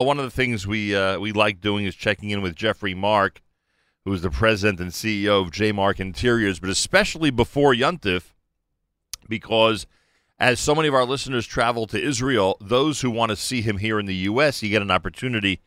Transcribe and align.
One 0.00 0.20
of 0.20 0.24
the 0.24 0.30
things 0.30 0.64
we 0.64 0.94
uh, 0.94 1.18
we 1.18 1.32
like 1.32 1.60
doing 1.60 1.84
is 1.84 1.96
checking 1.96 2.30
in 2.30 2.40
with 2.40 2.54
Jeffrey 2.54 2.94
Mark, 2.94 3.42
who 4.04 4.12
is 4.12 4.22
the 4.22 4.30
president 4.30 4.78
and 4.78 4.92
CEO 4.92 5.42
of 5.42 5.50
J 5.50 5.72
Mark 5.72 5.98
Interiors, 5.98 6.60
but 6.60 6.70
especially 6.70 7.30
before 7.30 7.74
Yuntif, 7.74 8.32
because 9.28 9.88
as 10.38 10.60
so 10.60 10.72
many 10.72 10.86
of 10.86 10.94
our 10.94 11.04
listeners 11.04 11.48
travel 11.48 11.88
to 11.88 12.00
Israel, 12.00 12.56
those 12.60 13.00
who 13.00 13.10
want 13.10 13.30
to 13.30 13.36
see 13.36 13.60
him 13.60 13.78
here 13.78 13.98
in 13.98 14.06
the 14.06 14.14
U.S., 14.14 14.62
you 14.62 14.68
get 14.68 14.82
an 14.82 14.92
opportunity 14.92 15.62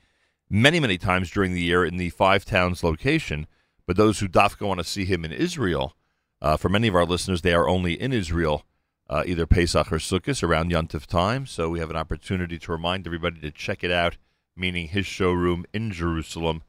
many, 0.49 0.79
many 0.79 0.97
times 0.97 1.29
during 1.29 1.53
the 1.53 1.61
year 1.61 1.83
in 1.83 1.97
the 1.97 2.09
Five 2.11 2.45
Towns 2.45 2.85
location. 2.85 3.47
But 3.85 3.97
those 3.97 4.19
who 4.19 4.29
dafka 4.29 4.65
want 4.65 4.79
to 4.79 4.85
see 4.85 5.03
him 5.03 5.25
in 5.25 5.33
Israel, 5.33 5.97
uh, 6.41 6.55
for 6.55 6.69
many 6.69 6.87
of 6.87 6.95
our 6.95 7.05
listeners, 7.05 7.41
they 7.41 7.53
are 7.53 7.67
only 7.67 7.99
in 8.01 8.13
Israel 8.13 8.63
uh, 9.11 9.23
either 9.25 9.45
Pesach 9.45 9.91
or 9.91 9.97
Sukkot 9.97 10.41
around 10.41 10.71
Yontif 10.71 11.05
time. 11.05 11.45
So 11.45 11.69
we 11.69 11.79
have 11.79 11.89
an 11.89 11.97
opportunity 11.97 12.57
to 12.57 12.71
remind 12.71 13.05
everybody 13.05 13.41
to 13.41 13.51
check 13.51 13.83
it 13.83 13.91
out, 13.91 14.15
meaning 14.55 14.87
his 14.87 15.05
showroom 15.05 15.65
in 15.73 15.91
Jerusalem 15.91 16.63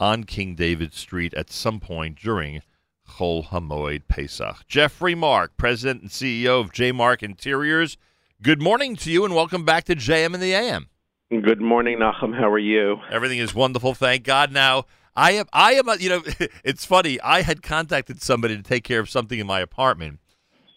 on 0.00 0.24
King 0.24 0.56
David 0.56 0.92
Street 0.92 1.32
at 1.34 1.52
some 1.52 1.78
point 1.78 2.18
during 2.18 2.62
Chol 3.08 3.46
Hamoed 3.46 4.02
Pesach. 4.08 4.66
Jeffrey 4.66 5.14
Mark, 5.14 5.56
President 5.56 6.02
and 6.02 6.10
CEO 6.10 6.60
of 6.60 6.72
J 6.72 6.90
Mark 6.90 7.22
Interiors. 7.22 7.96
Good 8.42 8.60
morning 8.60 8.96
to 8.96 9.10
you 9.10 9.24
and 9.24 9.32
welcome 9.32 9.64
back 9.64 9.84
to 9.84 9.94
JM 9.94 10.34
in 10.34 10.40
the 10.40 10.52
AM. 10.52 10.88
Good 11.30 11.60
morning, 11.60 11.98
Nachum. 11.98 12.36
How 12.36 12.50
are 12.50 12.58
you? 12.58 12.98
Everything 13.10 13.38
is 13.38 13.54
wonderful, 13.54 13.94
thank 13.94 14.24
God. 14.24 14.52
Now, 14.52 14.86
I 15.14 15.32
am, 15.32 15.46
I 15.52 15.74
am, 15.74 15.86
you 16.00 16.08
know, 16.08 16.22
it's 16.64 16.84
funny. 16.84 17.20
I 17.20 17.42
had 17.42 17.62
contacted 17.62 18.20
somebody 18.20 18.56
to 18.56 18.62
take 18.62 18.82
care 18.82 19.00
of 19.00 19.08
something 19.08 19.38
in 19.38 19.46
my 19.46 19.60
apartment, 19.60 20.18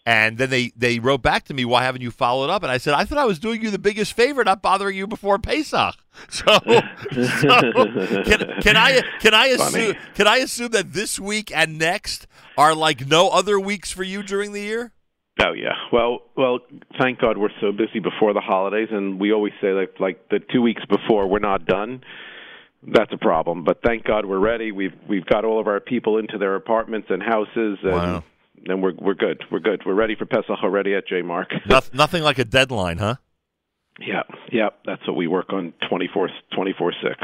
and 0.08 0.38
then 0.38 0.48
they, 0.48 0.72
they 0.74 1.00
wrote 1.00 1.20
back 1.20 1.44
to 1.44 1.54
me, 1.54 1.66
why 1.66 1.84
haven't 1.84 2.00
you 2.00 2.10
followed 2.10 2.48
up? 2.48 2.62
And 2.62 2.72
I 2.72 2.78
said, 2.78 2.94
I 2.94 3.04
thought 3.04 3.18
I 3.18 3.26
was 3.26 3.38
doing 3.38 3.60
you 3.60 3.70
the 3.70 3.78
biggest 3.78 4.14
favor, 4.14 4.42
not 4.42 4.62
bothering 4.62 4.96
you 4.96 5.06
before 5.06 5.38
Pesach. 5.38 5.94
So, 6.30 6.58
so 6.58 7.60
can, 8.24 8.60
can, 8.60 8.76
I 8.76 9.02
can 9.20 9.32
I 9.32 9.46
assume 9.48 9.94
can 10.14 10.26
I 10.26 10.38
assume 10.38 10.72
that 10.72 10.92
this 10.92 11.20
week 11.20 11.52
and 11.54 11.78
next 11.78 12.26
are 12.56 12.74
like 12.74 13.06
no 13.06 13.28
other 13.28 13.60
weeks 13.60 13.92
for 13.92 14.02
you 14.02 14.24
during 14.24 14.52
the 14.52 14.60
year? 14.60 14.90
Oh 15.40 15.52
yeah. 15.52 15.74
Well, 15.92 16.22
well, 16.36 16.58
thank 16.98 17.20
God 17.20 17.38
we're 17.38 17.50
so 17.60 17.70
busy 17.70 18.00
before 18.00 18.32
the 18.32 18.40
holidays, 18.40 18.88
and 18.90 19.20
we 19.20 19.32
always 19.32 19.52
say 19.60 19.68
like 19.72 20.00
like 20.00 20.28
the 20.30 20.40
two 20.40 20.60
weeks 20.60 20.82
before 20.86 21.28
we're 21.28 21.38
not 21.38 21.66
done. 21.66 22.02
That's 22.82 23.12
a 23.12 23.18
problem, 23.18 23.62
but 23.62 23.80
thank 23.84 24.02
God 24.04 24.26
we're 24.26 24.40
ready. 24.40 24.72
We've 24.72 24.94
we've 25.08 25.26
got 25.26 25.44
all 25.44 25.60
of 25.60 25.68
our 25.68 25.78
people 25.78 26.18
into 26.18 26.36
their 26.36 26.56
apartments 26.56 27.08
and 27.10 27.22
houses, 27.22 27.78
and 27.84 27.92
Wow. 27.92 28.24
And 28.66 28.82
we're 28.82 28.94
we're 28.98 29.14
good. 29.14 29.42
We're 29.50 29.60
good. 29.60 29.82
We're 29.86 29.94
ready 29.94 30.14
for 30.16 30.26
Pesach 30.26 30.62
already 30.62 30.94
at 30.94 31.06
J 31.06 31.22
Mark. 31.22 31.48
Noth- 31.68 31.92
nothing 31.94 32.22
like 32.22 32.38
a 32.38 32.44
deadline, 32.44 32.98
huh? 32.98 33.16
yeah, 34.00 34.22
yeah. 34.52 34.68
That's 34.86 35.06
what 35.06 35.16
we 35.16 35.26
work 35.26 35.52
on 35.52 35.72
24 35.88 36.30
24 36.54 36.92
six. 37.02 37.14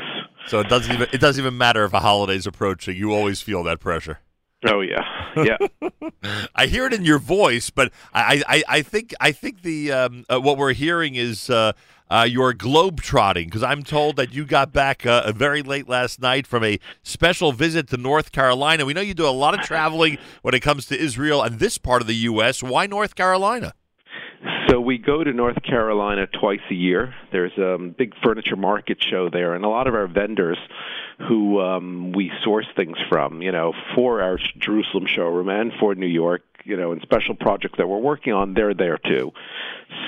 So 0.46 0.60
it 0.60 0.68
doesn't 0.68 0.92
even 0.92 1.08
it 1.12 1.20
doesn't 1.20 1.40
even 1.40 1.56
matter 1.56 1.84
if 1.84 1.92
a 1.92 2.00
holiday's 2.00 2.46
approaching. 2.46 2.96
You 2.96 3.12
always 3.12 3.40
feel 3.40 3.62
that 3.64 3.80
pressure. 3.80 4.20
Oh 4.66 4.80
yeah, 4.80 5.02
yeah. 5.36 5.90
I 6.54 6.66
hear 6.66 6.86
it 6.86 6.94
in 6.94 7.04
your 7.04 7.18
voice, 7.18 7.68
but 7.68 7.92
I, 8.14 8.42
I, 8.48 8.62
I 8.66 8.82
think 8.82 9.12
I 9.20 9.30
think 9.30 9.62
the 9.62 9.92
um, 9.92 10.24
uh, 10.28 10.40
what 10.40 10.56
we're 10.56 10.72
hearing 10.72 11.16
is 11.16 11.50
uh, 11.50 11.72
uh, 12.10 12.26
your 12.28 12.52
globe 12.52 13.00
trotting 13.00 13.46
because 13.46 13.62
I'm 13.62 13.82
told 13.82 14.16
that 14.16 14.32
you 14.32 14.44
got 14.44 14.72
back 14.72 15.06
uh, 15.06 15.32
very 15.32 15.62
late 15.62 15.88
last 15.88 16.20
night 16.20 16.46
from 16.46 16.64
a 16.64 16.78
special 17.02 17.52
visit 17.52 17.88
to 17.88 17.96
North 17.96 18.32
Carolina. 18.32 18.84
We 18.84 18.94
know 18.94 19.00
you 19.00 19.14
do 19.14 19.26
a 19.26 19.30
lot 19.30 19.58
of 19.58 19.60
traveling 19.66 20.18
when 20.42 20.54
it 20.54 20.60
comes 20.60 20.86
to 20.86 20.98
Israel 20.98 21.42
and 21.42 21.58
this 21.58 21.78
part 21.78 22.02
of 22.02 22.08
the 22.08 22.16
U.S. 22.16 22.62
Why 22.62 22.86
North 22.86 23.14
Carolina? 23.14 23.74
So 24.68 24.80
we 24.80 24.98
go 24.98 25.22
to 25.22 25.32
North 25.32 25.62
Carolina 25.62 26.26
twice 26.26 26.60
a 26.70 26.74
year. 26.74 27.14
There's 27.32 27.56
a 27.58 27.74
um, 27.74 27.94
big 27.96 28.14
furniture 28.22 28.56
market 28.56 29.02
show 29.02 29.28
there, 29.30 29.54
and 29.54 29.64
a 29.64 29.68
lot 29.68 29.86
of 29.86 29.94
our 29.94 30.06
vendors 30.06 30.58
who 31.28 31.60
um, 31.60 32.12
we 32.12 32.32
source 32.42 32.66
things 32.74 32.96
from, 33.08 33.40
you 33.42 33.52
know, 33.52 33.72
for 33.94 34.20
our 34.22 34.38
Jerusalem 34.58 35.06
showroom 35.06 35.48
and 35.48 35.72
for 35.78 35.94
New 35.94 36.06
York, 36.06 36.42
you 36.64 36.76
know, 36.76 36.92
and 36.92 37.00
special 37.02 37.34
projects 37.34 37.74
that 37.78 37.86
we're 37.86 37.98
working 37.98 38.32
on, 38.32 38.54
they're 38.54 38.74
there 38.74 38.98
too. 38.98 39.30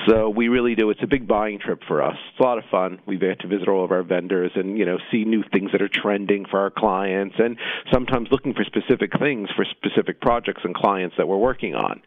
So 0.07 0.29
we 0.29 0.47
really 0.47 0.75
do. 0.75 0.89
It's 0.89 1.03
a 1.03 1.07
big 1.07 1.27
buying 1.27 1.59
trip 1.59 1.81
for 1.87 2.01
us. 2.01 2.15
It's 2.31 2.39
a 2.39 2.43
lot 2.43 2.57
of 2.57 2.63
fun. 2.69 2.99
We 3.05 3.17
get 3.17 3.39
to 3.41 3.47
visit 3.47 3.67
all 3.67 3.83
of 3.83 3.91
our 3.91 4.03
vendors 4.03 4.51
and 4.55 4.77
you 4.77 4.85
know 4.85 4.97
see 5.11 5.23
new 5.23 5.43
things 5.51 5.71
that 5.71 5.81
are 5.81 5.89
trending 5.89 6.45
for 6.49 6.59
our 6.59 6.71
clients, 6.71 7.35
and 7.37 7.57
sometimes 7.91 8.29
looking 8.31 8.53
for 8.53 8.63
specific 8.63 9.11
things 9.19 9.49
for 9.55 9.65
specific 9.65 10.21
projects 10.21 10.61
and 10.63 10.75
clients 10.75 11.15
that 11.17 11.27
we're 11.27 11.37
working 11.37 11.75
on. 11.75 12.01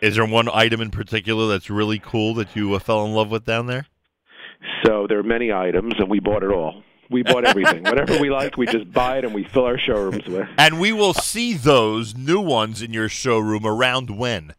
Is 0.00 0.14
there 0.14 0.26
one 0.26 0.48
item 0.52 0.80
in 0.80 0.90
particular 0.90 1.48
that's 1.48 1.70
really 1.70 1.98
cool 1.98 2.34
that 2.34 2.54
you 2.54 2.74
uh, 2.74 2.78
fell 2.78 3.04
in 3.04 3.12
love 3.12 3.30
with 3.30 3.44
down 3.44 3.66
there? 3.66 3.86
So 4.84 5.06
there 5.08 5.18
are 5.18 5.24
many 5.24 5.52
items, 5.52 5.94
and 5.98 6.08
we 6.08 6.20
bought 6.20 6.42
it 6.42 6.50
all. 6.52 6.82
We 7.10 7.22
bought 7.22 7.44
everything. 7.44 7.84
Whatever 7.84 8.20
we 8.20 8.30
like, 8.30 8.56
we 8.56 8.66
just 8.66 8.92
buy 8.92 9.18
it 9.18 9.24
and 9.24 9.34
we 9.34 9.44
fill 9.44 9.64
our 9.64 9.78
showrooms 9.78 10.26
with. 10.26 10.48
And 10.58 10.78
we 10.78 10.92
will 10.92 11.14
see 11.14 11.54
those 11.54 12.14
new 12.14 12.40
ones 12.40 12.82
in 12.82 12.92
your 12.92 13.08
showroom 13.08 13.64
around 13.64 14.10
when? 14.10 14.54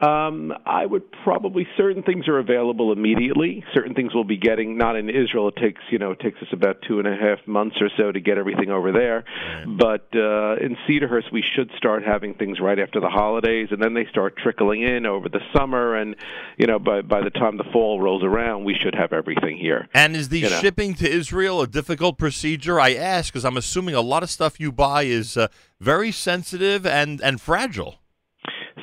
Um, 0.00 0.54
I 0.64 0.86
would 0.86 1.12
probably 1.24 1.66
certain 1.76 2.02
things 2.02 2.26
are 2.26 2.38
available 2.38 2.92
immediately. 2.92 3.64
Certain 3.74 3.94
things 3.94 4.14
we'll 4.14 4.24
be 4.24 4.38
getting 4.38 4.78
not 4.78 4.96
in 4.96 5.10
Israel. 5.10 5.48
It 5.48 5.56
takes 5.56 5.82
you 5.90 5.98
know 5.98 6.12
it 6.12 6.20
takes 6.20 6.40
us 6.40 6.48
about 6.52 6.82
two 6.88 6.98
and 7.00 7.06
a 7.06 7.16
half 7.16 7.46
months 7.46 7.76
or 7.80 7.90
so 7.96 8.10
to 8.10 8.20
get 8.20 8.38
everything 8.38 8.70
over 8.70 8.92
there. 8.92 9.24
But 9.66 10.08
uh, 10.14 10.56
in 10.56 10.76
Cedarhurst, 10.88 11.30
we 11.32 11.42
should 11.54 11.70
start 11.76 12.02
having 12.02 12.34
things 12.34 12.60
right 12.60 12.78
after 12.78 12.98
the 13.00 13.10
holidays, 13.10 13.68
and 13.70 13.82
then 13.82 13.94
they 13.94 14.06
start 14.06 14.36
trickling 14.36 14.82
in 14.82 15.04
over 15.04 15.28
the 15.28 15.40
summer. 15.54 15.94
And 15.94 16.16
you 16.56 16.66
know 16.66 16.78
by 16.78 17.02
by 17.02 17.22
the 17.22 17.30
time 17.30 17.58
the 17.58 17.64
fall 17.72 18.00
rolls 18.00 18.24
around, 18.24 18.64
we 18.64 18.74
should 18.74 18.94
have 18.94 19.12
everything 19.12 19.58
here. 19.58 19.88
And 19.92 20.16
is 20.16 20.30
the 20.30 20.40
You 20.40 20.50
know. 20.50 20.60
shipping 20.60 20.94
to 20.94 21.10
Israel 21.10 21.60
a 21.60 21.66
difficult 21.66 22.16
procedure? 22.16 22.80
I 22.80 22.94
ask 22.94 23.32
because 23.32 23.44
I'm 23.44 23.56
assuming 23.58 23.94
a 23.94 24.00
lot 24.00 24.22
of 24.22 24.30
stuff 24.30 24.58
you 24.58 24.72
buy 24.72 25.02
is 25.02 25.36
uh, 25.36 25.48
very 25.78 26.10
sensitive 26.10 26.86
and, 26.86 27.20
and 27.20 27.40
fragile. 27.40 27.99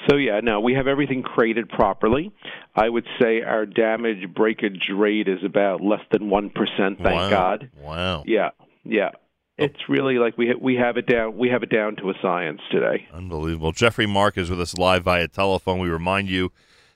So 0.07 0.15
yeah, 0.15 0.39
no, 0.41 0.59
we 0.59 0.73
have 0.73 0.87
everything 0.87 1.23
crated 1.23 1.69
properly. 1.69 2.31
I 2.75 2.89
would 2.89 3.05
say 3.19 3.41
our 3.41 3.65
damage 3.65 4.33
breakage 4.33 4.89
rate 4.93 5.27
is 5.27 5.43
about 5.43 5.81
less 5.81 6.01
than 6.11 6.29
one 6.29 6.49
percent. 6.49 6.97
Thank 6.97 7.15
Wow. 7.15 7.29
God. 7.29 7.71
Wow. 7.75 8.23
Yeah, 8.25 8.49
yeah. 8.83 9.11
It's 9.57 9.89
really 9.89 10.19
like 10.19 10.37
we 10.37 10.53
we 10.53 10.75
have 10.75 10.97
it 10.97 11.07
down. 11.07 11.37
We 11.37 11.49
have 11.49 11.63
it 11.63 11.69
down 11.69 11.95
to 11.97 12.09
a 12.09 12.13
science 12.21 12.61
today. 12.71 13.07
Unbelievable. 13.11 13.71
Jeffrey 13.71 14.05
Mark 14.05 14.37
is 14.37 14.49
with 14.49 14.61
us 14.61 14.77
live 14.77 15.03
via 15.03 15.27
telephone. 15.27 15.79
We 15.79 15.89
remind 15.89 16.29
you 16.29 16.51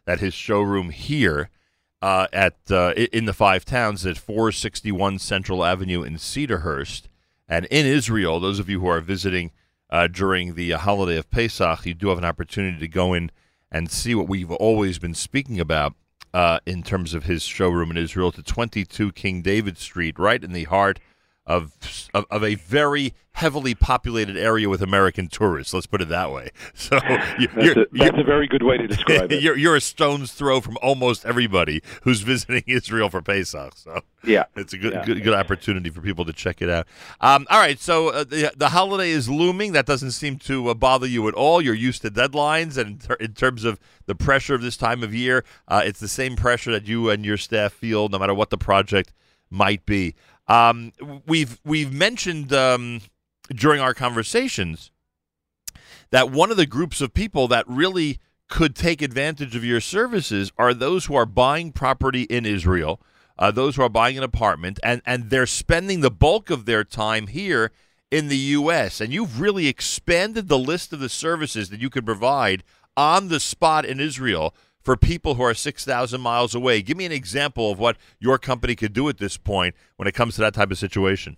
that 0.06 0.20
his 0.20 0.34
showroom 0.34 0.90
here 0.90 1.50
uh, 2.02 2.28
at 2.32 2.58
uh, 2.70 2.94
in 3.12 3.26
the 3.26 3.34
Five 3.34 3.66
Towns 3.66 4.06
at 4.06 4.18
461 4.18 5.20
Central 5.20 5.64
Avenue 5.64 6.04
in 6.04 6.16
Cedarhurst. 6.16 7.04
And 7.48 7.66
in 7.66 7.86
Israel, 7.86 8.40
those 8.40 8.60
of 8.60 8.70
you 8.70 8.80
who 8.80 8.88
are 8.88 9.02
visiting 9.02 9.52
uh, 9.92 10.08
during 10.08 10.56
the 10.56 10.72
holiday 10.72 11.18
of 11.18 11.30
Pesach, 11.30 11.86
you 11.86 11.94
do 11.94 12.10
have 12.10 12.18
an 12.18 12.26
opportunity 12.26 12.80
to 12.80 12.88
go 12.88 13.14
in 13.14 13.32
and 13.72 13.92
see 13.92 14.16
what 14.16 14.28
we've 14.28 14.52
always 14.52 15.00
been 15.00 15.14
speaking 15.14 15.60
about 15.60 15.94
uh, 16.34 16.60
in 16.66 16.84
terms 16.84 17.14
of 17.14 17.26
his 17.26 17.44
showroom 17.44 17.92
in 17.92 17.98
Israel 17.98 18.32
to 18.32 18.42
22 18.42 19.12
King 19.12 19.42
David 19.42 19.78
Street, 19.78 20.18
right 20.18 20.44
in 20.44 20.54
the 20.54 20.66
heart 20.66 21.00
of, 21.48 21.72
of 22.14 22.26
of 22.30 22.44
a 22.44 22.56
very 22.56 23.14
heavily 23.34 23.74
populated 23.74 24.36
area 24.38 24.68
with 24.70 24.82
American 24.82 25.28
tourists. 25.28 25.74
Let's 25.74 25.88
put 25.88 26.02
it 26.02 26.10
that 26.10 26.32
way. 26.32 26.50
So 26.76 27.00
That's, 27.00 27.40
you're, 27.56 27.82
a, 27.84 27.86
that's 27.94 28.18
a 28.18 28.24
very 28.24 28.46
good 28.48 28.62
way 28.64 28.78
to 28.78 28.88
describe 28.88 29.32
it. 29.32 29.42
you're, 29.42 29.56
you're 29.58 29.76
a 29.78 29.82
stone's 29.82 30.34
throw 30.34 30.60
from 30.60 30.78
almost 30.82 31.26
everybody 31.26 31.82
who's 32.04 32.22
visiting 32.22 32.64
Israel 32.68 33.10
for 33.10 33.22
Pesach. 33.22 33.76
So 33.78 34.02
Yeah. 34.24 34.44
it's 34.56 34.74
a 34.74 34.78
good 34.78 34.94
Yeah. 34.94 35.06
good, 35.06 35.24
good 35.24 35.34
opportunity 35.34 35.90
for 35.90 36.02
people 36.02 36.26
to 36.26 36.34
check 36.34 36.62
it 36.62 36.70
out. 36.70 36.88
Um, 37.22 37.48
all 37.50 37.60
right, 37.60 37.80
so 37.80 38.10
uh, 38.10 38.24
the 38.26 38.52
the 38.56 38.70
holiday 38.70 39.10
is 39.10 39.30
looming. 39.30 39.72
That 39.72 39.86
doesn't 39.86 40.12
seem 40.12 40.38
to 40.40 40.68
uh, 40.70 40.74
bother 40.74 41.08
you 41.08 41.28
at 41.28 41.34
all. 41.34 41.62
You're 41.62 41.74
used 41.74 42.02
to 42.04 42.12
deadlines, 42.12 42.78
and 42.78 42.92
in, 42.92 42.98
ter- 43.00 43.14
in 43.16 43.34
terms 43.34 43.64
of 43.64 43.80
the 44.06 44.16
pressure 44.16 44.54
of 44.56 44.62
this 44.62 44.76
time 44.78 45.02
of 45.04 45.14
year, 45.16 45.44
uh, 45.68 45.82
it's 45.86 46.00
the 46.00 46.08
same 46.10 46.36
pressure 46.36 46.72
that 46.72 46.86
you 46.88 47.10
and 47.10 47.26
your 47.26 47.38
staff 47.38 47.72
feel, 47.74 48.10
no 48.10 48.20
matter 48.20 48.34
what 48.34 48.50
the 48.52 48.58
project 48.58 49.14
might 49.50 49.86
be. 49.86 50.16
Um, 50.52 50.92
we've 51.26 51.62
we've 51.64 51.94
mentioned 51.94 52.52
um, 52.52 53.00
during 53.56 53.80
our 53.80 53.94
conversations 53.94 54.92
that 56.10 56.30
one 56.30 56.52
of 56.52 56.58
the 56.58 56.66
groups 56.66 57.00
of 57.00 57.14
people 57.14 57.48
that 57.48 57.64
really 57.70 58.20
could 58.50 58.76
take 58.76 59.02
advantage 59.02 59.56
of 59.56 59.64
your 59.64 59.80
services 59.80 60.52
are 60.58 60.74
those 60.74 61.06
who 61.06 61.16
are 61.16 61.26
buying 61.26 61.72
property 61.72 62.24
in 62.24 62.46
Israel, 62.46 63.02
uh, 63.40 63.50
those 63.50 63.78
who 63.78 63.82
are 63.82 63.88
buying 63.88 64.18
an 64.18 64.26
apartment, 64.26 64.78
and, 64.84 65.02
and 65.06 65.30
they're 65.30 65.46
spending 65.46 66.02
the 66.02 66.12
bulk 66.12 66.50
of 66.50 66.66
their 66.66 66.84
time 66.84 67.28
here 67.28 67.72
in 68.12 68.28
the 68.28 68.38
U.S. 68.38 69.00
And 69.00 69.14
you've 69.14 69.40
really 69.40 69.68
expanded 69.70 70.50
the 70.50 70.60
list 70.60 70.92
of 70.92 71.00
the 71.00 71.08
services 71.08 71.70
that 71.70 71.80
you 71.80 71.90
could 71.90 72.06
provide 72.06 72.62
on 72.98 73.30
the 73.30 73.40
spot 73.40 73.86
in 73.86 74.02
Israel 74.02 74.54
for 74.84 74.98
people 74.98 75.36
who 75.36 75.44
are 75.44 75.54
6,000 75.54 76.22
miles 76.22 76.56
away. 76.56 76.82
Give 76.82 76.98
me 76.98 77.06
an 77.06 77.12
example 77.12 77.72
of 77.72 77.80
what 77.80 77.98
your 78.20 78.38
company 78.38 78.76
could 78.76 78.94
do 78.94 79.10
at 79.10 79.18
this 79.18 79.38
point 79.38 79.76
when 79.98 80.08
it 80.08 80.14
comes 80.14 80.36
to 80.36 80.42
that 80.42 80.54
type 80.54 80.72
of 80.72 80.78
situation. 80.78 81.38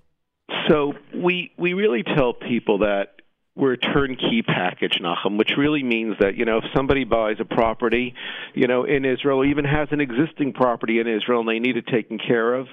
So 0.69 0.93
we 1.13 1.51
we 1.57 1.73
really 1.73 2.03
tell 2.03 2.33
people 2.33 2.79
that 2.79 3.21
we're 3.55 3.73
a 3.73 3.77
turnkey 3.77 4.41
package, 4.41 4.99
Nachum, 5.01 5.37
which 5.37 5.51
really 5.57 5.83
means 5.83 6.15
that 6.19 6.35
you 6.35 6.45
know 6.45 6.57
if 6.57 6.63
somebody 6.75 7.03
buys 7.03 7.37
a 7.39 7.45
property, 7.45 8.13
you 8.53 8.67
know, 8.67 8.83
in 8.83 9.05
Israel, 9.05 9.43
even 9.45 9.65
has 9.65 9.89
an 9.91 10.01
existing 10.01 10.53
property 10.53 10.99
in 10.99 11.07
Israel, 11.07 11.41
and 11.41 11.49
they 11.49 11.59
need 11.59 11.77
it 11.77 11.87
taken 11.87 12.17
care 12.17 12.53
of, 12.53 12.67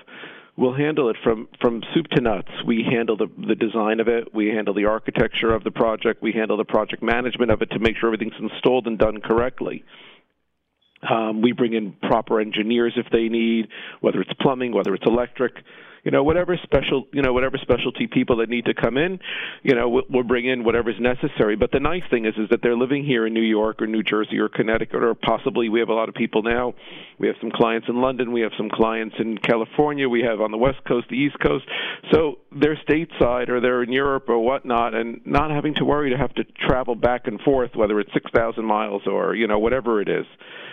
we'll 0.57 0.75
handle 0.75 1.11
it 1.11 1.17
from 1.23 1.49
from 1.61 1.83
soup 1.95 2.09
to 2.09 2.21
nuts. 2.21 2.51
We 2.67 2.85
handle 2.89 3.17
the 3.17 3.29
the 3.47 3.55
design 3.55 4.01
of 4.01 4.09
it, 4.09 4.35
we 4.35 4.49
handle 4.49 4.75
the 4.75 4.87
architecture 4.87 5.53
of 5.53 5.65
the 5.65 5.71
project, 5.71 6.23
we 6.23 6.33
handle 6.33 6.57
the 6.57 6.65
project 6.65 7.03
management 7.03 7.51
of 7.51 7.63
it 7.63 7.71
to 7.71 7.79
make 7.79 7.97
sure 7.97 8.09
everything's 8.09 8.41
installed 8.41 8.87
and 8.87 8.99
done 8.99 9.21
correctly. 9.21 9.85
Um, 11.09 11.41
we 11.41 11.53
bring 11.53 11.73
in 11.73 11.93
proper 12.03 12.41
engineers 12.41 12.93
if 12.97 13.07
they 13.11 13.29
need, 13.29 13.69
whether 14.01 14.21
it's 14.21 14.33
plumbing, 14.41 14.73
whether 14.73 14.95
it's 14.95 15.07
electric 15.07 15.55
you 16.05 16.11
know 16.11 16.23
whatever 16.23 16.59
special 16.63 17.07
you 17.13 17.23
know 17.23 17.33
whatever 17.33 17.59
specialty 17.59 18.07
people 18.07 18.37
that 18.37 18.49
need 18.49 18.65
to 18.65 18.75
come 18.75 18.97
in 18.97 19.19
you 19.63 19.75
know 19.75 19.89
we'll, 19.89 20.05
we'll 20.09 20.25
bring 20.25 20.47
in 20.47 20.65
whatever's 20.65 20.99
necessary. 20.99 21.57
But 21.57 21.73
the 21.73 21.81
nice 21.81 22.03
thing 22.11 22.27
is 22.27 22.35
is 22.37 22.49
that 22.51 22.61
they're 22.63 22.77
living 22.77 23.05
here 23.05 23.27
in 23.27 23.35
New 23.35 23.43
York 23.43 23.83
or 23.83 23.87
New 23.87 24.03
Jersey 24.03 24.39
or 24.39 24.49
Connecticut 24.49 25.03
or 25.03 25.15
possibly 25.15 25.69
we 25.69 25.81
have 25.81 25.89
a 25.89 25.95
lot 25.95 26.09
of 26.09 26.15
people 26.15 26.43
now. 26.43 26.75
We 27.19 27.27
have 27.27 27.37
some 27.41 27.51
clients 27.51 27.89
in 27.89 28.01
London. 28.01 28.33
We 28.33 28.41
have 28.43 28.53
some 28.57 28.71
clients 28.71 29.17
in 29.19 29.39
California. 29.39 30.09
We 30.09 30.23
have 30.23 30.41
on 30.41 30.51
the 30.51 30.59
west 30.59 30.79
coast 30.87 31.09
the 31.11 31.17
east 31.17 31.37
coast. 31.41 31.67
So 32.13 32.39
they're 32.53 32.79
stateside 32.89 33.49
or 33.49 33.61
they're 33.61 33.83
in 33.83 33.93
Europe 33.93 34.29
or 34.29 34.39
whatnot 34.39 34.95
and 34.95 35.21
not 35.27 35.51
having 35.51 35.75
to 35.75 35.85
worry 35.85 36.11
to 36.11 36.17
have 36.17 36.35
to 36.35 36.45
travel 36.67 36.95
back 36.95 37.27
and 37.27 37.41
forth 37.41 37.73
whether 37.75 38.01
it's 38.01 38.13
6,000 38.13 38.65
miles 38.65 39.03
or 39.07 39.35
you 39.35 39.47
know 39.47 39.59
whatever 39.59 40.01
it 40.01 40.09
is 40.09 40.27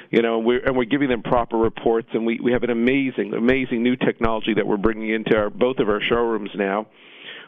you 0.09 0.21
know, 0.21 0.38
and 0.38 0.45
we're, 0.45 0.63
and 0.65 0.75
we're 0.75 0.86
giving 0.86 1.09
them 1.09 1.21
proper 1.21 1.57
reports, 1.57 2.09
and 2.13 2.25
we, 2.25 2.39
we 2.42 2.51
have 2.51 2.63
an 2.63 2.69
amazing, 2.69 3.33
amazing 3.33 3.83
new 3.83 3.95
technology 3.95 4.54
that 4.54 4.65
we're 4.65 4.77
bringing 4.77 5.09
into 5.09 5.36
our, 5.36 5.50
both 5.50 5.80
of 5.80 5.89
our 5.89 6.01
showrooms 6.01 6.51
now, 6.56 6.88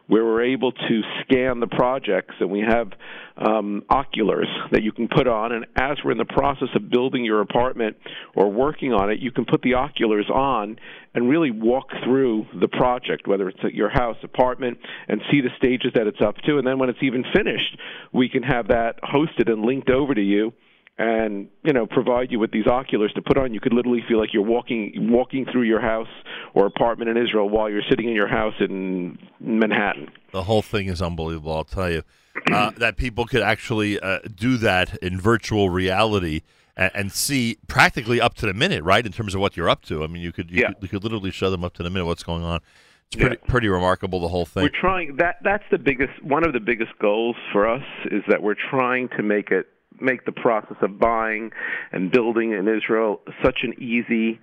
where 0.08 0.26
we're 0.26 0.44
able 0.44 0.72
to 0.72 1.02
scan 1.22 1.60
the 1.60 1.68
projects, 1.68 2.34
and 2.40 2.50
we 2.50 2.62
have 2.62 2.92
um, 3.38 3.84
oculars 3.90 4.48
that 4.72 4.82
you 4.82 4.92
can 4.92 5.08
put 5.08 5.28
on, 5.28 5.52
and 5.52 5.68
as 5.76 5.98
we're 6.04 6.12
in 6.12 6.18
the 6.18 6.26
process 6.26 6.68
of 6.76 6.90
building 6.90 7.24
your 7.24 7.42
apartment 7.42 7.96
or 8.36 8.52
working 8.52 8.92
on 8.92 9.12
it, 9.12 9.20
you 9.20 9.32
can 9.32 9.46
put 9.46 9.62
the 9.62 9.76
oculars 9.76 10.28
on 10.34 10.78
and 11.14 11.30
really 11.30 11.52
walk 11.52 11.90
through 12.04 12.46
the 12.60 12.68
project, 12.68 13.28
whether 13.28 13.48
it's 13.48 13.60
at 13.64 13.74
your 13.76 13.90
house, 13.90 14.18
apartment, 14.24 14.80
and 15.08 15.22
see 15.32 15.42
the 15.42 15.50
stages 15.58 15.92
that 15.94 16.08
it's 16.08 16.22
up 16.22 16.36
to, 16.38 16.58
and 16.58 16.66
then 16.66 16.80
when 16.80 16.90
it's 16.90 17.04
even 17.04 17.24
finished, 17.36 17.78
we 18.12 18.28
can 18.28 18.42
have 18.42 18.70
that 18.70 19.00
hosted 19.04 19.50
and 19.52 19.62
linked 19.62 19.92
over 19.92 20.14
to 20.16 20.22
you 20.22 20.52
and 21.00 21.48
you 21.64 21.72
know 21.72 21.88
provide 21.88 22.30
you 22.30 22.38
with 22.38 22.52
these 22.52 22.68
oculars 22.68 23.12
to 23.14 23.22
put 23.22 23.38
on 23.38 23.54
you 23.54 23.60
could 23.60 23.74
literally 23.74 24.04
feel 24.08 24.20
like 24.20 24.34
you're 24.34 24.44
walking 24.44 24.92
walking 25.10 25.46
through 25.52 25.64
your 25.64 25.80
house 25.80 26.10
or 26.54 26.66
apartment 26.66 27.10
in 27.10 27.18
Israel 27.18 27.50
while 27.50 27.70
you're 27.70 27.82
sitting 27.90 28.08
in 28.08 28.14
your 28.14 28.28
house 28.28 28.54
in 28.60 29.18
Manhattan 29.40 30.12
the 30.32 30.44
whole 30.44 30.62
thing 30.62 30.88
is 30.88 31.02
unbelievable 31.02 31.56
I'll 31.56 31.64
tell 31.64 31.90
you 31.90 32.04
uh, 32.52 32.72
that 32.78 32.98
people 32.98 33.26
could 33.26 33.42
actually 33.42 34.00
uh, 34.00 34.20
do 34.36 34.58
that 34.58 34.98
in 34.98 35.20
virtual 35.20 35.70
reality 35.70 36.42
and, 36.76 36.92
and, 36.94 37.12
see 37.12 37.58
practically 37.68 38.22
up 38.22 38.36
to 38.36 38.46
the 38.46 38.54
minute 38.54 38.84
right 38.84 39.06
in 39.06 39.12
terms 39.12 39.34
of 39.34 39.42
what 39.42 39.56
you're 39.56 39.70
up 39.70 39.84
to 39.86 40.04
I 40.04 40.08
mean 40.08 40.22
you 40.22 40.34
could 40.34 40.52
you, 40.52 40.62
yeah. 40.62 40.68
could, 40.68 40.78
you 40.82 40.90
could 40.90 41.04
literally 41.04 41.32
show 41.32 41.50
them 41.50 41.64
up 41.64 41.74
to 41.76 41.84
the 41.84 41.90
minute 41.90 42.06
what's 42.06 42.24
going 42.24 42.44
on 42.44 42.60
it's 43.12 43.16
pretty 43.16 43.38
yeah. 43.42 43.50
pretty 43.50 43.68
remarkable 43.70 44.20
the 44.20 44.28
whole 44.28 44.46
thing. 44.46 44.62
We're 44.62 44.82
trying 44.82 45.16
that 45.16 45.38
that's 45.44 45.64
the 45.72 45.80
biggest 45.80 46.22
one 46.22 46.46
of 46.46 46.54
the 46.54 46.60
biggest 46.60 46.92
goals 47.02 47.36
for 47.52 47.68
us 47.68 47.82
is 48.12 48.22
that 48.28 48.44
we're 48.44 48.56
trying 48.70 49.10
to 49.18 49.24
make 49.24 49.50
it 49.50 49.66
make 50.02 50.26
the 50.26 50.32
process 50.32 50.78
of 50.82 51.00
buying 51.00 51.52
and 51.92 52.12
building 52.12 52.52
in 52.52 52.68
Israel 52.68 53.22
such 53.44 53.60
an 53.64 53.74
easy, 53.82 54.40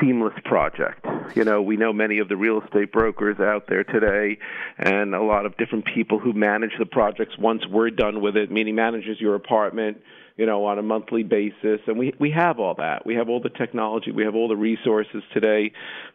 seamless 0.00 0.34
project. 0.44 1.04
You 1.34 1.44
know, 1.44 1.62
we 1.62 1.76
know 1.76 1.92
many 1.92 2.18
of 2.18 2.28
the 2.28 2.36
real 2.36 2.60
estate 2.60 2.92
brokers 2.92 3.40
out 3.40 3.66
there 3.68 3.84
today 3.84 4.38
and 4.78 5.14
a 5.14 5.22
lot 5.22 5.46
of 5.46 5.56
different 5.56 5.84
people 5.86 6.18
who 6.18 6.32
manage 6.32 6.72
the 6.78 6.86
projects 6.86 7.36
once 7.38 7.62
we're 7.70 7.90
done 7.90 8.20
with 8.20 8.36
it, 8.36 8.50
meaning 8.50 8.74
manages 8.74 9.20
your 9.20 9.34
apartment, 9.34 9.98
you 10.36 10.46
know, 10.46 10.64
on 10.64 10.78
a 10.78 10.82
monthly 10.82 11.22
basis. 11.22 11.80
And 11.86 11.98
we 11.98 12.12
we 12.18 12.30
have 12.30 12.58
all 12.58 12.74
that. 12.78 13.06
We 13.06 13.14
have 13.14 13.28
all 13.28 13.40
the 13.40 13.50
technology. 13.50 14.10
We 14.10 14.24
have 14.24 14.34
all 14.34 14.48
the 14.48 14.56
resources 14.56 15.22
today. 15.32 15.72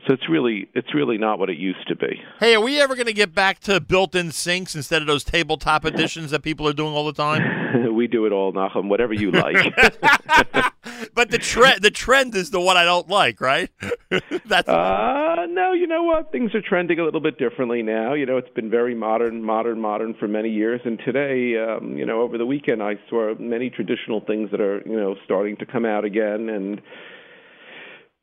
So 0.08 0.14
it's 0.14 0.28
really 0.30 0.70
it's 0.74 0.94
really 0.94 1.18
not 1.18 1.40
what 1.40 1.50
it 1.50 1.58
used 1.58 1.88
to 1.88 1.96
be. 1.96 2.22
Hey, 2.40 2.56
are 2.56 2.62
we 2.62 2.82
ever 2.82 2.96
going 2.96 3.08
to 3.08 3.14
get 3.14 3.34
back 3.34 3.60
to 3.62 3.80
built-in 3.80 4.32
sinks 4.32 4.76
instead 4.76 5.02
of 5.02 5.08
those 5.08 5.24
tabletop 5.24 5.86
additions 5.86 6.32
that 6.32 6.44
people 6.44 6.68
are 6.68 6.74
doing 6.74 6.94
all 6.94 7.06
the 7.06 7.14
time? 7.14 7.94
we 7.96 8.08
do 8.08 8.26
it 8.26 8.32
all, 8.32 8.52
Nachum. 8.52 8.90
Whatever 8.90 9.14
you 9.14 9.32
like. 9.32 9.74
but 11.14 11.32
the 11.32 11.38
trend 11.38 11.82
the 11.82 11.92
trend 11.92 12.36
is 12.36 12.52
the 12.52 12.60
one 12.60 12.78
I 12.78 12.84
don't 12.84 13.08
like, 13.10 13.42
right? 13.42 13.70
That's 14.46 14.68
uh, 14.68 15.46
no. 15.50 15.74
You 15.74 15.88
know 15.88 16.04
what? 16.04 16.32
Things 16.32 16.54
are 16.56 16.62
trending 16.62 17.00
a 17.00 17.04
little 17.04 17.22
bit 17.22 17.38
differently 17.38 17.82
now. 17.82 18.14
You 18.14 18.26
know, 18.26 18.38
it's 18.38 18.50
been 18.50 18.70
very 18.70 18.96
modern, 18.96 19.44
modern, 19.44 19.80
modern 19.80 20.14
for 20.16 20.28
many 20.28 20.50
years, 20.50 20.82
and 20.86 21.00
today, 21.06 21.58
um, 21.58 21.98
you 21.98 22.06
know, 22.06 22.22
over 22.22 22.38
the 22.38 22.46
weekend, 22.46 22.82
I 22.84 22.96
saw 23.10 23.34
many 23.40 23.70
traditional 23.70 24.22
things 24.22 24.52
that 24.52 24.62
are 24.62 24.82
you 24.86 24.98
know 24.98 25.16
starting 25.26 25.58
to 25.58 25.66
come 25.66 25.86
out 25.86 26.06
again, 26.06 26.50
and 26.50 26.82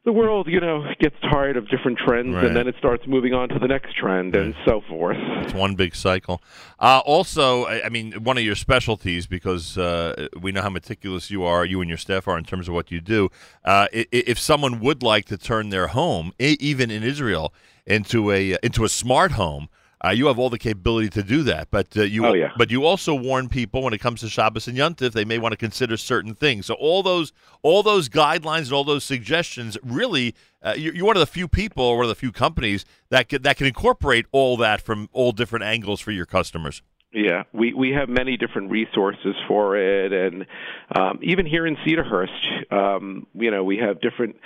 the 0.07 0.13
world, 0.13 0.47
you 0.47 0.61
know, 0.61 0.85
gets 1.01 1.17
tired 1.21 1.57
of 1.57 1.69
different 1.69 1.99
trends, 1.99 2.33
right. 2.33 2.45
and 2.45 2.57
then 2.57 2.69
it 2.69 2.77
starts 2.79 3.05
moving 3.09 3.35
on 3.35 3.49
to 3.49 3.59
the 3.59 3.67
next 3.67 3.97
trend, 3.97 4.37
right. 4.37 4.45
and 4.45 4.55
so 4.65 4.81
forth. 4.89 5.17
It's 5.19 5.53
one 5.53 5.75
big 5.75 5.97
cycle. 5.97 6.41
Uh, 6.79 7.03
also, 7.05 7.67
I 7.67 7.89
mean, 7.89 8.13
one 8.23 8.39
of 8.39 8.45
your 8.45 8.55
specialties, 8.55 9.27
because 9.27 9.77
uh, 9.77 10.29
we 10.41 10.53
know 10.53 10.63
how 10.63 10.69
meticulous 10.69 11.29
you 11.29 11.43
are, 11.43 11.65
you 11.65 11.81
and 11.81 11.89
your 11.89 11.99
staff 11.99 12.29
are 12.29 12.39
in 12.39 12.45
terms 12.45 12.69
of 12.69 12.75
what 12.75 12.93
you 12.93 13.01
do. 13.01 13.31
Uh, 13.65 13.89
if 13.93 14.39
someone 14.39 14.79
would 14.79 15.03
like 15.03 15.25
to 15.27 15.37
turn 15.37 15.71
their 15.71 15.89
home, 15.89 16.33
even 16.39 16.89
in 16.89 17.03
Israel, 17.03 17.53
into 17.85 18.31
a 18.31 18.57
into 18.63 18.85
a 18.85 18.89
smart 18.89 19.33
home. 19.33 19.69
Uh, 20.05 20.11
you 20.11 20.27
have 20.27 20.39
all 20.39 20.51
the 20.51 20.59
capability 20.59 21.09
to 21.09 21.23
do 21.23 21.43
that, 21.43 21.69
but 21.71 21.97
uh, 21.97 22.03
you 22.03 22.27
oh, 22.27 22.35
yeah. 22.35 22.51
but 22.59 22.71
you 22.71 22.85
also 22.85 23.15
warn 23.15 23.49
people 23.49 23.83
when 23.83 23.95
it 23.95 23.99
comes 23.99 24.21
to 24.21 24.29
Shabbos 24.29 24.69
and 24.69 24.77
Yontif, 24.77 25.13
they 25.13 25.25
may 25.25 25.39
want 25.39 25.53
to 25.53 25.57
consider 25.57 25.97
certain 25.97 26.35
things. 26.35 26.67
So 26.67 26.75
all 26.75 27.03
those 27.03 27.33
all 27.63 27.83
those 27.83 28.11
guidelines 28.11 28.65
and 28.65 28.73
all 28.73 28.85
those 28.85 29.05
suggestions, 29.05 29.79
really, 29.83 30.35
uh, 30.63 30.75
you're, 30.77 30.95
you're, 30.95 31.07
one 31.07 31.17
of 31.17 31.21
the 31.21 31.27
few 31.27 31.49
people 31.49 31.83
or 31.83 31.97
one 31.97 32.05
of 32.05 32.11
the 32.11 32.15
few 32.15 32.31
companies 32.31 32.85
that 33.09 33.31
can, 33.31 33.41
that 33.43 33.57
can 33.57 33.67
incorporate 33.67 34.27
all 34.33 34.59
that 34.59 34.83
from 34.83 35.09
all 35.13 35.33
different 35.33 35.65
angles 35.65 36.01
for 36.01 36.11
your 36.11 36.27
customers. 36.27 36.83
Yeah, 37.13 37.45
we 37.55 37.73
we 37.73 37.93
have 37.93 38.11
many 38.11 38.37
different 38.37 38.71
resources 38.71 39.35
for 39.49 39.79
it, 39.79 40.13
and 40.13 40.47
um, 40.95 41.21
even 41.23 41.47
here 41.47 41.67
in 41.67 41.77
Cedarhurst, 41.77 42.71
um, 42.71 43.27
you 43.33 43.51
know, 43.51 43.65
we 43.65 43.79
have 43.79 44.03
different 44.03 44.37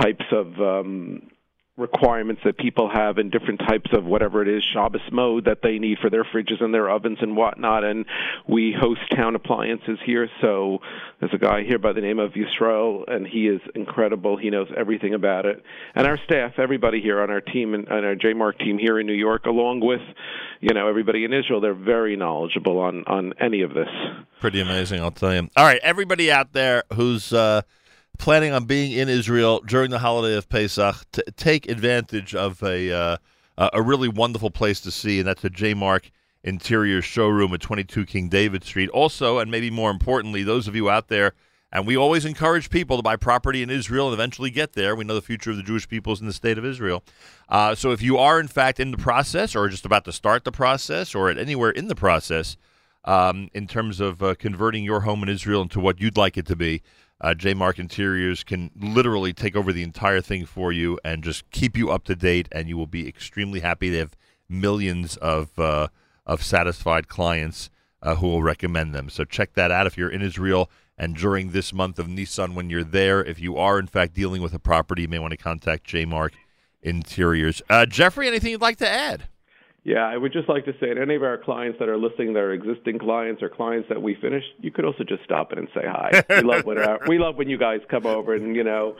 types 0.00 0.24
of 0.32 0.58
um, 0.58 1.28
requirements 1.78 2.42
that 2.44 2.58
people 2.58 2.90
have 2.92 3.18
in 3.18 3.30
different 3.30 3.60
types 3.60 3.90
of 3.92 4.04
whatever 4.04 4.42
it 4.42 4.48
is 4.48 4.64
Shabbos 4.72 5.00
mode 5.12 5.44
that 5.44 5.58
they 5.62 5.78
need 5.78 5.98
for 5.98 6.10
their 6.10 6.24
fridges 6.24 6.62
and 6.62 6.74
their 6.74 6.90
ovens 6.90 7.18
and 7.20 7.36
whatnot. 7.36 7.84
And 7.84 8.04
we 8.48 8.74
host 8.78 9.00
town 9.14 9.34
appliances 9.34 9.98
here. 10.04 10.28
So 10.40 10.80
there's 11.20 11.32
a 11.32 11.38
guy 11.38 11.62
here 11.62 11.78
by 11.78 11.92
the 11.92 12.00
name 12.00 12.18
of 12.18 12.32
Yisrael, 12.32 13.04
and 13.10 13.26
he 13.26 13.46
is 13.46 13.60
incredible. 13.74 14.36
He 14.36 14.50
knows 14.50 14.68
everything 14.76 15.14
about 15.14 15.46
it. 15.46 15.62
And 15.94 16.06
our 16.06 16.18
staff, 16.24 16.58
everybody 16.58 17.00
here 17.00 17.20
on 17.22 17.30
our 17.30 17.40
team 17.40 17.74
and, 17.74 17.86
and 17.88 18.04
our 18.04 18.16
JMark 18.16 18.58
team 18.58 18.78
here 18.78 18.98
in 18.98 19.06
New 19.06 19.12
York, 19.12 19.46
along 19.46 19.80
with 19.80 20.00
you 20.60 20.74
know 20.74 20.88
everybody 20.88 21.24
in 21.24 21.32
Israel, 21.32 21.60
they're 21.60 21.74
very 21.74 22.16
knowledgeable 22.16 22.78
on 22.80 23.04
on 23.06 23.32
any 23.40 23.62
of 23.62 23.74
this. 23.74 23.88
Pretty 24.40 24.60
amazing, 24.60 25.00
I'll 25.00 25.10
tell 25.10 25.34
you. 25.34 25.48
All 25.56 25.64
right, 25.64 25.80
everybody 25.82 26.30
out 26.30 26.52
there 26.52 26.82
who's 26.94 27.32
uh, 27.32 27.62
planning 28.18 28.52
on 28.52 28.64
being 28.64 28.92
in 28.92 29.08
Israel 29.08 29.60
during 29.60 29.90
the 29.90 30.00
holiday 30.00 30.36
of 30.36 30.48
Pesach, 30.48 30.96
to 31.12 31.24
take 31.36 31.68
advantage 31.68 32.34
of 32.34 32.62
a 32.62 32.92
uh, 32.92 33.16
a 33.72 33.82
really 33.82 34.08
wonderful 34.08 34.50
place 34.50 34.80
to 34.80 34.90
see, 34.90 35.18
and 35.18 35.26
that's 35.26 35.42
the 35.42 35.50
J 35.50 35.74
Mark 35.74 36.10
Interior 36.44 37.02
Showroom 37.02 37.52
at 37.52 37.60
22 37.60 38.06
King 38.06 38.28
David 38.28 38.62
Street. 38.64 38.88
Also, 38.90 39.38
and 39.38 39.50
maybe 39.50 39.70
more 39.70 39.90
importantly, 39.90 40.42
those 40.42 40.68
of 40.68 40.76
you 40.76 40.88
out 40.88 41.08
there, 41.08 41.32
and 41.72 41.86
we 41.86 41.96
always 41.96 42.24
encourage 42.24 42.70
people 42.70 42.96
to 42.96 43.02
buy 43.02 43.16
property 43.16 43.62
in 43.62 43.68
Israel 43.68 44.06
and 44.06 44.14
eventually 44.14 44.50
get 44.50 44.72
there. 44.72 44.94
We 44.94 45.04
know 45.04 45.14
the 45.14 45.22
future 45.22 45.50
of 45.50 45.56
the 45.56 45.62
Jewish 45.62 45.88
people 45.88 46.12
is 46.12 46.20
in 46.20 46.26
the 46.26 46.32
state 46.32 46.56
of 46.56 46.64
Israel. 46.64 47.04
Uh, 47.48 47.74
so 47.74 47.90
if 47.90 48.00
you 48.00 48.16
are, 48.16 48.40
in 48.40 48.48
fact, 48.48 48.80
in 48.80 48.90
the 48.90 48.96
process 48.96 49.54
or 49.54 49.68
just 49.68 49.84
about 49.84 50.04
to 50.06 50.12
start 50.12 50.44
the 50.44 50.52
process 50.52 51.14
or 51.14 51.28
at 51.28 51.36
anywhere 51.36 51.70
in 51.70 51.88
the 51.88 51.94
process, 51.94 52.56
um, 53.04 53.48
in 53.54 53.66
terms 53.66 54.00
of 54.00 54.22
uh, 54.22 54.34
converting 54.34 54.84
your 54.84 55.00
home 55.00 55.22
in 55.22 55.28
Israel 55.28 55.62
into 55.62 55.80
what 55.80 56.00
you'd 56.00 56.16
like 56.16 56.36
it 56.36 56.46
to 56.46 56.56
be, 56.56 56.82
uh, 57.20 57.34
J 57.34 57.54
Mark 57.54 57.78
Interiors 57.78 58.44
can 58.44 58.70
literally 58.76 59.32
take 59.32 59.56
over 59.56 59.72
the 59.72 59.82
entire 59.82 60.20
thing 60.20 60.46
for 60.46 60.72
you 60.72 60.98
and 61.04 61.24
just 61.24 61.50
keep 61.50 61.76
you 61.76 61.90
up 61.90 62.04
to 62.04 62.14
date, 62.14 62.48
and 62.52 62.68
you 62.68 62.76
will 62.76 62.86
be 62.86 63.08
extremely 63.08 63.60
happy. 63.60 63.90
They 63.90 63.98
have 63.98 64.16
millions 64.48 65.16
of 65.16 65.58
uh, 65.58 65.88
of 66.26 66.42
satisfied 66.42 67.08
clients 67.08 67.70
uh, 68.02 68.16
who 68.16 68.28
will 68.28 68.42
recommend 68.42 68.94
them. 68.94 69.08
So 69.10 69.24
check 69.24 69.54
that 69.54 69.70
out 69.70 69.86
if 69.86 69.96
you're 69.96 70.10
in 70.10 70.22
Israel 70.22 70.70
and 70.96 71.16
during 71.16 71.50
this 71.50 71.72
month 71.72 71.98
of 71.98 72.06
Nissan 72.06 72.54
when 72.54 72.70
you're 72.70 72.84
there. 72.84 73.24
If 73.24 73.40
you 73.40 73.56
are 73.56 73.78
in 73.78 73.86
fact 73.86 74.14
dealing 74.14 74.42
with 74.42 74.54
a 74.54 74.58
property, 74.58 75.02
you 75.02 75.08
may 75.08 75.18
want 75.18 75.32
to 75.32 75.36
contact 75.36 75.84
J 75.84 76.04
Mark 76.04 76.34
Interiors. 76.82 77.62
Uh, 77.68 77.86
Jeffrey, 77.86 78.28
anything 78.28 78.52
you'd 78.52 78.60
like 78.60 78.78
to 78.78 78.88
add? 78.88 79.24
Yeah, 79.88 80.06
I 80.06 80.18
would 80.18 80.34
just 80.34 80.50
like 80.50 80.66
to 80.66 80.72
say 80.80 80.92
to 80.92 81.00
any 81.00 81.14
of 81.14 81.22
our 81.22 81.38
clients 81.38 81.78
that 81.78 81.88
are 81.88 81.96
listening, 81.96 82.34
that 82.34 82.40
are 82.40 82.52
existing 82.52 82.98
clients 82.98 83.42
or 83.42 83.48
clients 83.48 83.88
that 83.88 84.02
we 84.02 84.16
finished, 84.20 84.48
you 84.60 84.70
could 84.70 84.84
also 84.84 85.02
just 85.02 85.24
stop 85.24 85.50
in 85.50 85.58
and 85.58 85.68
say 85.74 85.80
hi. 85.86 86.22
We 86.28 86.42
love 86.42 86.66
when 86.66 86.76
our, 86.76 87.00
we 87.08 87.18
love 87.18 87.36
when 87.36 87.48
you 87.48 87.56
guys 87.56 87.80
come 87.90 88.04
over 88.04 88.34
and 88.34 88.54
you 88.54 88.64
know, 88.64 88.96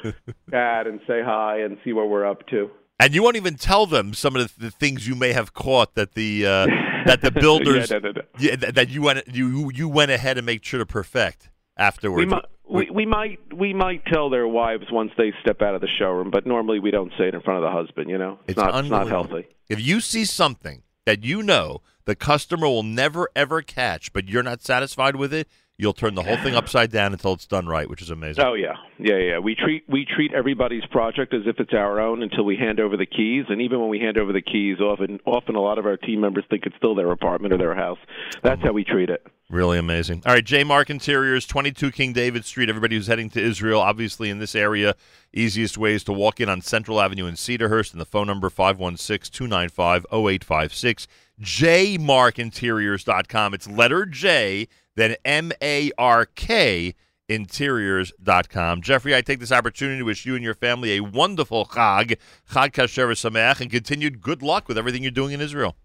add 0.50 0.86
and 0.86 1.00
say 1.06 1.20
hi 1.22 1.60
and 1.60 1.76
see 1.84 1.92
what 1.92 2.08
we're 2.08 2.24
up 2.24 2.46
to. 2.48 2.70
And 2.98 3.14
you 3.14 3.22
won't 3.22 3.36
even 3.36 3.56
tell 3.56 3.84
them 3.84 4.14
some 4.14 4.34
of 4.34 4.56
the, 4.56 4.66
the 4.66 4.70
things 4.70 5.06
you 5.06 5.14
may 5.14 5.34
have 5.34 5.52
caught 5.52 5.94
that 5.94 6.14
the 6.14 6.46
uh, 6.46 6.66
that 7.04 7.20
the 7.20 7.30
builders 7.38 7.90
yeah, 7.90 7.98
no, 7.98 8.10
no, 8.10 8.12
no. 8.12 8.22
Yeah, 8.38 8.56
that 8.56 8.88
you 8.88 9.02
went 9.02 9.28
you 9.28 9.70
you 9.74 9.90
went 9.90 10.10
ahead 10.10 10.38
and 10.38 10.46
made 10.46 10.64
sure 10.64 10.78
to 10.78 10.86
perfect. 10.86 11.50
Afterwards. 11.78 12.18
We 12.18 12.26
might, 12.26 12.44
we, 12.68 12.90
we 12.90 13.06
might 13.06 13.38
we 13.54 13.74
might 13.74 14.04
tell 14.06 14.30
their 14.30 14.46
wives 14.46 14.86
once 14.90 15.12
they 15.16 15.32
step 15.40 15.62
out 15.62 15.74
of 15.74 15.80
the 15.80 15.88
showroom, 15.88 16.30
but 16.30 16.46
normally 16.46 16.80
we 16.80 16.90
don't 16.90 17.12
say 17.18 17.28
it 17.28 17.34
in 17.34 17.40
front 17.40 17.64
of 17.64 17.70
the 17.70 17.76
husband. 17.76 18.10
You 18.10 18.18
know, 18.18 18.38
It's 18.46 18.56
not 18.56 18.74
it's 18.78 18.90
not 18.90 19.08
healthy. 19.08 19.46
If 19.68 19.80
you 19.80 20.00
see 20.00 20.24
something 20.24 20.82
that 21.06 21.24
you 21.24 21.42
know 21.42 21.82
the 22.04 22.14
customer 22.14 22.66
will 22.66 22.82
never 22.82 23.28
ever 23.34 23.62
catch, 23.62 24.12
but 24.12 24.28
you're 24.28 24.42
not 24.42 24.62
satisfied 24.62 25.16
with 25.16 25.32
it, 25.32 25.48
you'll 25.78 25.92
turn 25.92 26.14
the 26.14 26.22
whole 26.22 26.36
thing 26.38 26.54
upside 26.54 26.90
down 26.90 27.12
until 27.12 27.32
it's 27.32 27.46
done 27.46 27.66
right, 27.66 27.88
which 27.88 28.02
is 28.02 28.10
amazing. 28.10 28.44
Oh 28.44 28.54
yeah, 28.54 28.74
yeah, 28.98 29.16
yeah. 29.16 29.38
We 29.38 29.54
treat 29.54 29.84
we 29.88 30.04
treat 30.04 30.34
everybody's 30.34 30.84
project 30.86 31.32
as 31.32 31.42
if 31.46 31.60
it's 31.60 31.72
our 31.72 32.00
own 32.00 32.22
until 32.22 32.44
we 32.44 32.56
hand 32.56 32.80
over 32.80 32.96
the 32.96 33.06
keys, 33.06 33.44
and 33.48 33.62
even 33.62 33.80
when 33.80 33.88
we 33.88 34.00
hand 34.00 34.18
over 34.18 34.32
the 34.32 34.42
keys, 34.42 34.80
often 34.80 35.20
often 35.24 35.54
a 35.54 35.60
lot 35.60 35.78
of 35.78 35.86
our 35.86 35.96
team 35.96 36.20
members 36.20 36.44
think 36.50 36.66
it's 36.66 36.76
still 36.76 36.94
their 36.94 37.10
apartment 37.10 37.54
or 37.54 37.58
their 37.58 37.74
house. 37.74 37.98
That's 38.42 38.60
how 38.62 38.72
we 38.72 38.84
treat 38.84 39.08
it. 39.08 39.26
Really 39.50 39.78
amazing. 39.78 40.22
All 40.26 40.34
right, 40.34 40.44
J 40.44 40.62
Mark 40.62 40.90
Interiors, 40.90 41.46
22 41.46 41.90
King 41.92 42.12
David 42.12 42.44
Street. 42.44 42.68
Everybody 42.68 42.96
who's 42.96 43.06
heading 43.06 43.30
to 43.30 43.40
Israel, 43.40 43.80
obviously 43.80 44.28
in 44.28 44.40
this 44.40 44.54
area, 44.54 44.94
easiest 45.32 45.78
way 45.78 45.94
is 45.94 46.04
to 46.04 46.12
walk 46.12 46.38
in 46.38 46.50
on 46.50 46.60
Central 46.60 47.00
Avenue 47.00 47.24
in 47.26 47.34
Cedarhurst, 47.34 47.92
and 47.92 48.00
the 48.00 48.04
phone 48.04 48.26
number 48.26 48.50
516-295-0856. 48.50 51.06
JMarkinteriors.com. 51.40 53.54
It's 53.54 53.68
letter 53.68 54.06
J, 54.06 54.66
then 54.96 55.14
M-A-R-K 55.24 56.94
interiors.com. 57.28 58.82
Jeffrey, 58.82 59.14
I 59.14 59.20
take 59.20 59.38
this 59.38 59.52
opportunity 59.52 59.98
to 59.98 60.04
wish 60.04 60.24
you 60.24 60.34
and 60.34 60.42
your 60.42 60.54
family 60.54 60.96
a 60.96 61.00
wonderful 61.00 61.66
Chag, 61.66 62.16
Chag 62.50 62.72
Kasher 62.72 63.12
Sameach, 63.12 63.60
and 63.60 63.70
continued 63.70 64.20
good 64.20 64.42
luck 64.42 64.66
with 64.66 64.78
everything 64.78 65.02
you're 65.02 65.10
doing 65.10 65.32
in 65.32 65.40
Israel. 65.40 65.76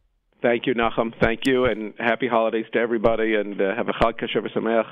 Thank 0.41 0.65
you, 0.65 0.74
Nachum. 0.74 1.13
Thank 1.22 1.41
you, 1.45 1.65
and 1.65 1.93
happy 1.98 2.27
holidays 2.27 2.65
to 2.74 2.79
everybody, 2.79 3.36
and 3.36 3.62
uh, 3.62 3.75
have 3.75 3.89
a 3.89 3.93
Chag 3.93 4.19
Kasher 4.19 4.45
V'Sameach. 4.45 4.88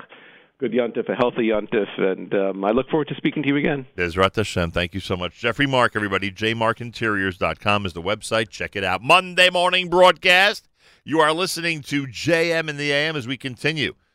Good 0.62 0.74
Yontif, 0.74 1.08
a 1.08 1.16
healthy 1.16 1.48
Yontif, 1.48 1.88
and 1.98 2.32
um, 2.34 2.64
I 2.64 2.70
look 2.70 2.88
forward 2.88 3.08
to 3.08 3.16
speaking 3.16 3.42
to 3.42 3.48
you 3.48 3.56
again. 3.56 3.84
Bezrat 3.96 4.36
Hashem. 4.36 4.70
Thank 4.70 4.94
you 4.94 5.00
so 5.00 5.16
much. 5.16 5.40
Jeffrey 5.40 5.66
Mark, 5.66 5.96
everybody. 5.96 6.30
jmarkinteriors.com 6.30 7.84
is 7.84 7.94
the 7.94 8.00
website. 8.00 8.48
Check 8.48 8.76
it 8.76 8.84
out. 8.84 9.02
Monday 9.02 9.50
morning 9.50 9.90
broadcast. 9.90 10.68
You 11.02 11.18
are 11.18 11.32
listening 11.32 11.82
to 11.82 12.06
JM 12.06 12.68
in 12.68 12.76
the 12.76 12.92
AM 12.92 13.16
as 13.16 13.26
we 13.26 13.36
continue 13.36 13.94